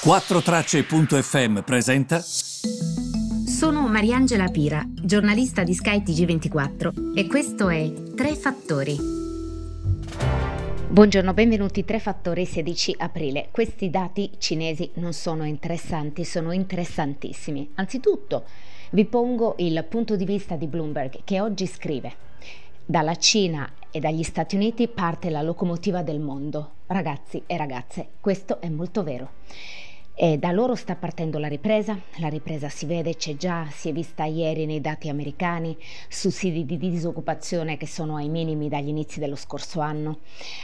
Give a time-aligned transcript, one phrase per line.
[0.00, 2.20] 4Tracce.fm presenta.
[2.20, 8.96] Sono Mariangela Pira, giornalista di Sky TG24 e questo è Tre Fattori.
[10.88, 11.84] Buongiorno, benvenuti.
[11.84, 13.48] Tre Fattori 16 aprile.
[13.50, 17.72] Questi dati cinesi non sono interessanti, sono interessantissimi.
[17.74, 18.44] Anzitutto
[18.90, 22.14] vi pongo il punto di vista di Bloomberg che oggi scrive
[22.84, 26.74] dalla Cina e dagli Stati Uniti parte la locomotiva del mondo.
[26.86, 29.30] Ragazzi e ragazze, questo è molto vero.
[30.20, 33.92] E da loro sta partendo la ripresa, la ripresa si vede, c'è già, si è
[33.92, 35.76] vista ieri nei dati americani,
[36.08, 40.18] sussidi di disoccupazione che sono ai minimi dagli inizi dello scorso anno.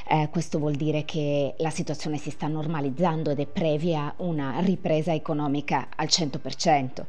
[0.09, 5.15] Eh, questo vuol dire che la situazione si sta normalizzando ed è previa una ripresa
[5.15, 7.05] economica al 100%.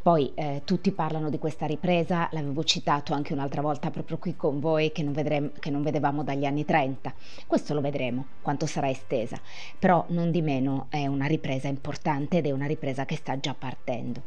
[0.00, 4.58] Poi eh, tutti parlano di questa ripresa, l'avevo citato anche un'altra volta proprio qui con
[4.58, 7.12] voi che non, vedremo, che non vedevamo dagli anni 30.
[7.46, 9.38] Questo lo vedremo, quanto sarà estesa,
[9.78, 13.38] però non di meno è una ripresa importante importante ed è una ripresa che sta
[13.40, 14.22] già partendo.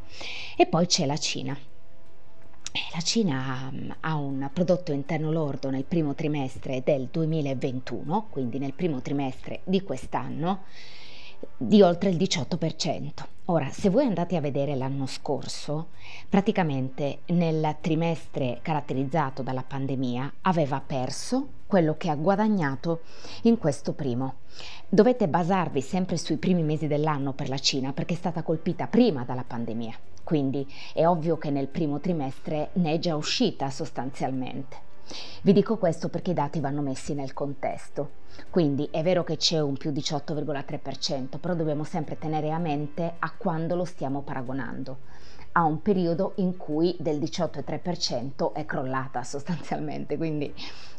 [0.57, 1.57] E poi c'è la Cina.
[2.75, 8.59] Eh, la Cina mm, ha un prodotto interno lordo nel primo trimestre del 2021, quindi
[8.59, 10.63] nel primo trimestre di quest'anno,
[11.57, 13.11] di oltre il 18%.
[13.45, 15.87] Ora, se voi andate a vedere l'anno scorso,
[16.29, 23.01] praticamente nel trimestre caratterizzato dalla pandemia aveva perso quello che ha guadagnato
[23.41, 24.35] in questo primo.
[24.87, 29.25] Dovete basarvi sempre sui primi mesi dell'anno per la Cina perché è stata colpita prima
[29.25, 34.92] dalla pandemia, quindi è ovvio che nel primo trimestre ne è già uscita sostanzialmente.
[35.41, 38.21] Vi dico questo perché i dati vanno messi nel contesto.
[38.49, 43.33] Quindi è vero che c'è un più 18,3%, però dobbiamo sempre tenere a mente a
[43.37, 44.99] quando lo stiamo paragonando.
[45.53, 50.51] A un periodo in cui del 18,3% è crollata sostanzialmente, quindi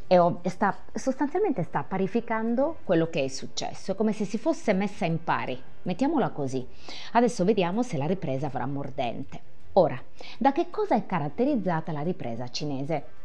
[0.06, 5.06] è, sta, sostanzialmente sta parificando quello che è successo, è come se si fosse messa
[5.06, 6.64] in pari, mettiamola così.
[7.12, 9.40] Adesso vediamo se la ripresa avrà mordente.
[9.72, 10.00] Ora,
[10.38, 13.22] da che cosa è caratterizzata la ripresa cinese?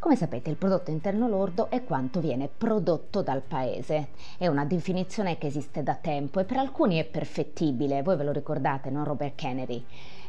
[0.00, 4.08] Come sapete il prodotto interno lordo è quanto viene prodotto dal paese.
[4.38, 8.32] È una definizione che esiste da tempo e per alcuni è perfettibile, voi ve lo
[8.32, 9.04] ricordate, no?
[9.04, 9.84] Robert Kennedy?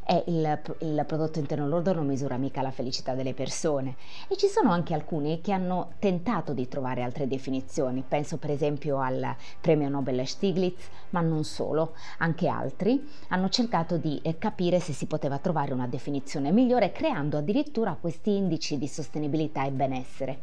[0.06, 3.96] E il, il, prodotto interno lordo non misura mica la felicità delle persone.
[4.28, 9.00] E ci sono anche alcuni che hanno tentato di trovare altre definizioni, penso per esempio
[9.00, 14.94] al premio Nobel Stiglitz, ma non solo, anche altri hanno cercato di eh, capire se
[14.94, 20.40] si poteva trovare una definizione migliore creando addirittura questi indici di sostenibilità e benessere.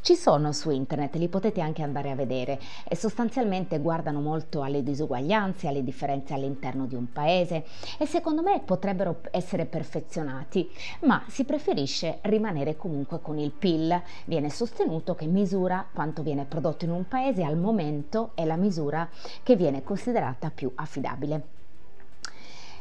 [0.00, 2.58] Ci sono su internet, li potete anche andare a vedere
[2.88, 7.64] e sostanzialmente guardano molto alle disuguaglianze, alle differenze all'interno di un paese
[7.98, 14.00] e secondo me potrebbero potrebbero essere perfezionati, ma si preferisce rimanere comunque con il PIL.
[14.24, 19.08] Viene sostenuto che misura quanto viene prodotto in un paese al momento è la misura
[19.42, 21.60] che viene considerata più affidabile.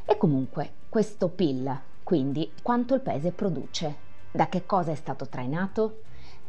[0.06, 6.02] E comunque questo PIL, quindi quanto il paese produce, da che cosa è stato trainato?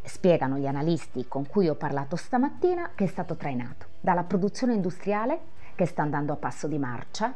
[0.04, 5.60] Spiegano gli analisti con cui ho parlato stamattina che è stato trainato dalla produzione industriale
[5.76, 7.32] che sta andando a passo di marcia,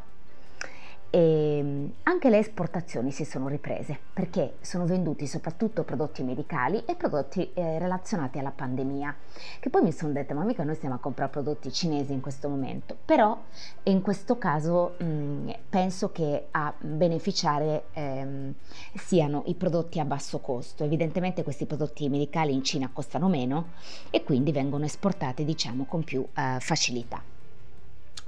[1.10, 6.94] e ehm, anche le esportazioni si sono riprese perché sono venduti soprattutto prodotti medicali e
[6.94, 9.14] prodotti eh, relazionati alla pandemia
[9.60, 12.48] che poi mi sono detta ma mica noi stiamo a comprare prodotti cinesi in questo
[12.48, 12.96] momento.
[13.04, 13.38] Però
[13.84, 18.54] in questo caso mh, penso che a beneficiare ehm,
[18.94, 20.84] siano i prodotti a basso costo.
[20.84, 23.68] Evidentemente questi prodotti medicali in Cina costano meno
[24.10, 27.35] e quindi vengono esportati diciamo con più eh, facilità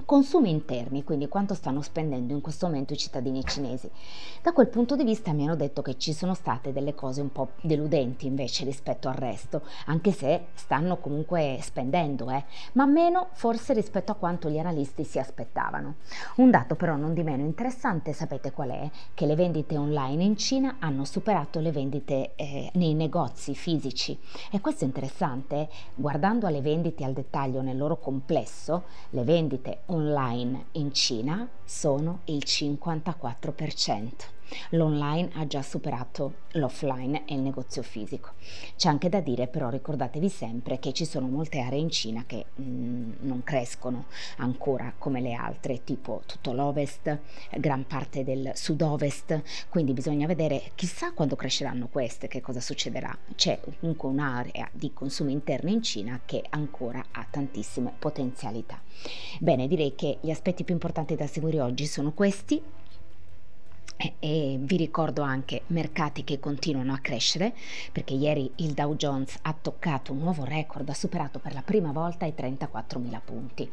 [0.05, 3.89] consumi interni, quindi quanto stanno spendendo in questo momento i cittadini cinesi.
[4.41, 7.31] Da quel punto di vista mi hanno detto che ci sono state delle cose un
[7.31, 12.43] po' deludenti invece rispetto al resto, anche se stanno comunque spendendo, eh,
[12.73, 15.95] ma meno forse rispetto a quanto gli analisti si aspettavano.
[16.37, 18.89] Un dato però non di meno interessante, sapete qual è?
[19.13, 24.17] Che le vendite online in Cina hanno superato le vendite eh, nei negozi fisici
[24.51, 30.65] e questo è interessante, guardando alle vendite al dettaglio nel loro complesso, le vendite online
[30.73, 34.37] in Cina sono il 54%.
[34.71, 38.31] L'online ha già superato l'offline e il negozio fisico.
[38.75, 42.45] C'è anche da dire però ricordatevi sempre che ci sono molte aree in Cina che
[42.55, 44.05] mh, mm, non crescono
[44.37, 47.19] ancora come le altre, tipo tutto l'ovest,
[47.57, 53.15] gran parte del sud-ovest, quindi bisogna vedere chissà quando cresceranno queste, che cosa succederà.
[53.35, 58.81] C'è comunque un'area di consumo interno in Cina che ancora ha tantissime potenzialità.
[59.39, 62.61] Bene, direi che gli aspetti più importanti da seguire oggi sono questi
[64.19, 67.53] e vi ricordo anche mercati che continuano a crescere
[67.91, 71.91] perché ieri il Dow Jones ha toccato un nuovo record, ha superato per la prima
[71.91, 73.69] volta i 34.000 punti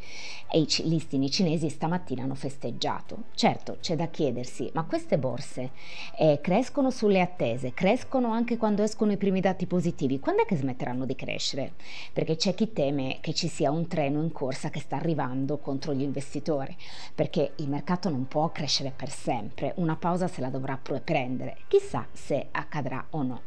[0.50, 3.25] e i listini cinesi stamattina hanno festeggiato.
[3.34, 5.70] Certo, c'è da chiedersi, ma queste borse
[6.19, 10.56] eh, crescono sulle attese, crescono anche quando escono i primi dati positivi, quando è che
[10.56, 11.73] smetteranno di crescere?
[12.12, 15.94] Perché c'è chi teme che ci sia un treno in corsa che sta arrivando contro
[15.94, 16.76] gli investitori,
[17.14, 21.58] perché il mercato non può crescere per sempre, una pausa pausa se la dovrà prendere,
[21.68, 23.42] chissà se accadrà o no.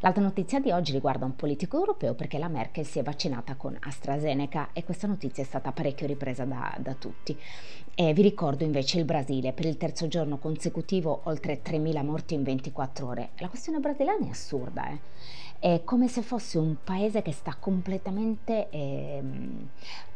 [0.00, 3.76] L'altra notizia di oggi riguarda un politico europeo perché la Merkel si è vaccinata con
[3.78, 7.36] AstraZeneca e questa notizia è stata parecchio ripresa da, da tutti.
[7.94, 12.44] E vi ricordo invece il Brasile, per il terzo giorno consecutivo oltre 3.000 morti in
[12.44, 13.30] 24 ore.
[13.38, 14.98] La questione brasiliana è assurda, eh?
[15.62, 19.22] è come se fosse un paese che sta completamente eh,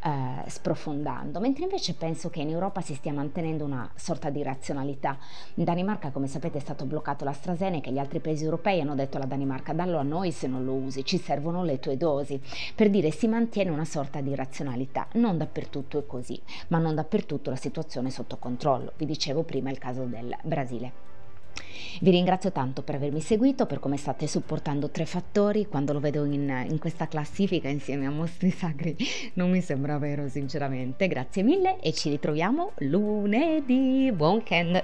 [0.03, 5.17] eh, sprofondando, mentre invece penso che in Europa si stia mantenendo una sorta di razionalità.
[5.53, 5.63] In
[5.97, 9.25] Danimarca, come sapete, è stato bloccato l'AstraZeneca e gli altri paesi europei hanno detto alla
[9.25, 12.39] Danimarca dallo a noi se non lo usi, ci servono le tue dosi,
[12.75, 15.07] per dire si mantiene una sorta di razionalità.
[15.13, 18.93] Non dappertutto è così, ma non dappertutto la situazione è sotto controllo.
[18.95, 21.05] Vi dicevo prima il caso del Brasile.
[21.99, 25.65] Vi ringrazio tanto per avermi seguito, per come state supportando tre fattori.
[25.65, 28.95] Quando lo vedo in, in questa classifica insieme a mostri sacri
[29.33, 31.07] non mi sembra vero sinceramente.
[31.07, 34.11] Grazie mille e ci ritroviamo lunedì.
[34.11, 34.83] Buon weekend!